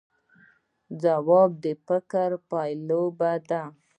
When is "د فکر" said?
1.63-2.29